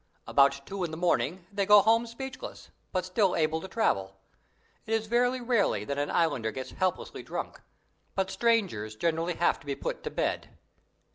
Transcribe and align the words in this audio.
About 0.25 0.61
two 0.65 0.83
in 0.83 0.89
the 0.89 0.97
morning 0.97 1.45
they 1.53 1.63
go 1.63 1.83
home 1.83 2.07
speechless, 2.07 2.71
but 2.91 3.05
still 3.05 3.35
able 3.35 3.61
to 3.61 3.67
travel. 3.67 4.15
It 4.87 4.95
is 4.95 5.05
very 5.05 5.39
rarely 5.41 5.85
that 5.85 5.99
an 5.99 6.09
Islander 6.09 6.49
gets 6.51 6.71
helplessly 6.71 7.21
drunk, 7.21 7.61
but 8.15 8.31
strangers 8.31 8.95
generally 8.95 9.35
have 9.35 9.59
to 9.59 9.65
be 9.67 9.75
put 9.75 10.01
to 10.01 10.09
bed. 10.09 10.57